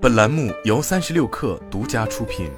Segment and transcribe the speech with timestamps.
[0.00, 2.48] 本栏目由三十六氪独家出品。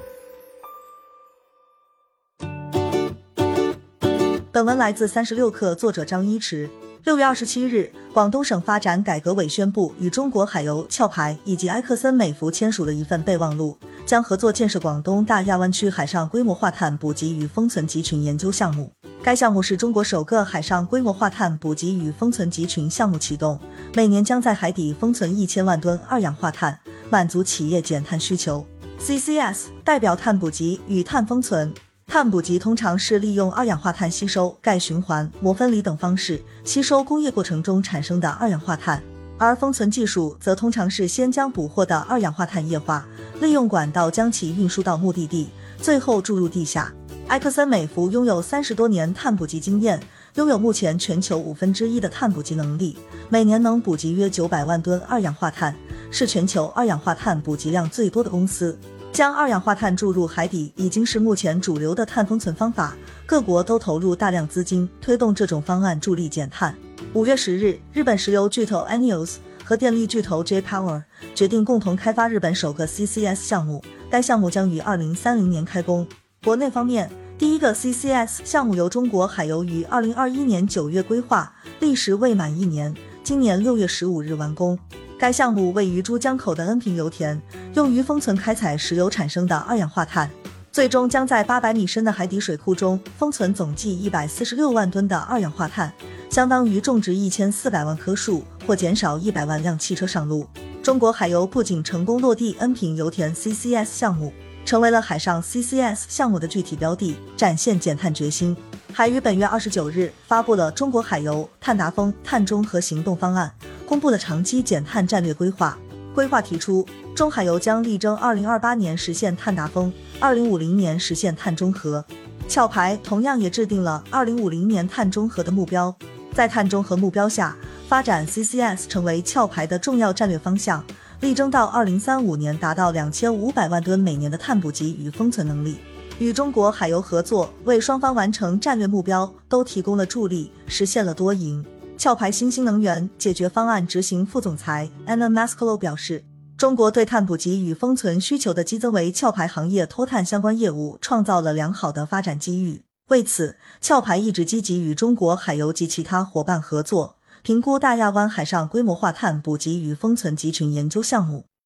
[4.51, 6.69] 本文来自三十六氪，作者张一驰。
[7.03, 18.91] 六月二十七日，广东省发展改革委宣布，与中国海油、壳牌以及埃克森美孚签署了一份备忘录，将合作建设广东大亚湾区海上规模化碳捕集与封存集群研究项目。
[19.23, 23.59] 该项目是中国首个海上规模化碳捕集与封存集群项目启动，
[23.95, 26.79] 每年将在海底封存一千万吨二氧化碳，
[27.11, 28.65] 满足企业减碳需求。
[28.99, 31.71] CCS 代表碳捕集与碳封存。
[32.07, 39.01] 碳捕集通常是利用二氧化碳吸收、钙循环、膜分离等方式吸收工业过程中产生的二氧化碳，
[39.37, 43.05] 而封存技术则通常是先将捕获的二氧化碳液化，
[43.39, 45.49] 利用管道将其运输到目的地，
[45.81, 46.93] 最后注入地下。
[47.27, 49.97] 埃克森美孚拥有三十多年碳捕集经验，
[50.35, 52.97] 拥有目前全球五分之一的碳捕集能力，
[53.29, 55.73] 每年能捕集约九百万吨二氧化碳，
[56.11, 58.77] 是全球二氧化碳捕集量最多的公司。
[59.11, 62.95] 将二氧化碳注入海底已经是目前主流的碳封存方法，
[63.25, 66.73] 各国都投入大量资金推动这种方案，助力减碳。
[67.13, 71.03] 五月十日，日本石油巨头 ENEOS 和电力巨头 J Power
[71.35, 76.07] 决定共同开发日本首个 CCS 项目，该项目将于二零三零年开工。
[76.41, 84.79] 国内方面，第一个 CCS 项目由中国海油于二零二一年九月规划，历时未满一年，今年六月十五日完工。
[85.21, 87.39] 该项目位于珠江口的恩平油田，
[87.75, 90.27] 用于封存开采石油产生的二氧化碳，
[90.71, 95.93] 最终将在八百米深的海底水库中封存总计一百四十六万吨的二氧化碳，
[96.31, 100.47] 相当于种植一千四百万棵树或减少一百万辆汽车上路。
[100.81, 104.33] 中国海油不仅成功落地恩平油田 CCS 项目，
[104.65, 108.57] 成为了海上 CCS 项目的具体标的，展现减碳决心。
[108.91, 113.53] 还于本月二十九日发布了中国海油碳达峰碳中和行动方案。
[113.91, 115.77] 公布的长期减碳战略规划，
[116.15, 122.05] 规划提出，中海油将力争二零二八年实现碳达峰，二零五零年实现碳中和。
[122.49, 125.93] 壳牌同样也制定了二零五零年碳中和的目标，
[126.33, 127.53] 在碳中和目标下，
[127.89, 130.81] 发展 CCS 成为壳牌的重要战略方向，
[131.19, 135.75] 力争到二零三五年达到两千五百万吨每年的碳捕集与封存能力。
[136.17, 141.65] 与中国海油合作，为双方完成战略目标都提供了助力，实现了多赢。
[142.03, 146.23] 壳牌新兴能源解决方案执行副总裁 Anna Mascolo 表示，
[146.57, 152.81] 中国对碳捕集与封存需求的激增，为壳牌行业脱碳相关业务创造了良好的发展机遇。
[153.09, 161.45] 为此，壳牌一直积极与中国海油及其他伙伴合作，评估大亚湾海上规模化碳捕集与封存集群研究项目。